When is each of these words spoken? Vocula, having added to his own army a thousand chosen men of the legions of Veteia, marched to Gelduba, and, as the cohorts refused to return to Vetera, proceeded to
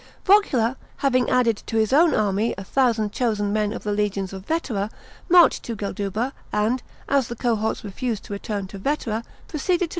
Vocula, 0.25 0.77
having 0.97 1.29
added 1.29 1.57
to 1.67 1.77
his 1.77 1.93
own 1.93 2.15
army 2.15 2.55
a 2.57 2.63
thousand 2.63 3.11
chosen 3.11 3.53
men 3.53 3.71
of 3.71 3.83
the 3.83 3.91
legions 3.91 4.33
of 4.33 4.47
Veteia, 4.47 4.89
marched 5.29 5.61
to 5.61 5.75
Gelduba, 5.75 6.33
and, 6.51 6.81
as 7.07 7.27
the 7.27 7.35
cohorts 7.35 7.83
refused 7.83 8.23
to 8.23 8.33
return 8.33 8.65
to 8.65 8.79
Vetera, 8.79 9.23
proceeded 9.47 9.89
to 9.89 9.89